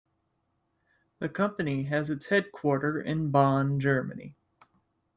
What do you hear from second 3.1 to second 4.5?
Bonn, Germany.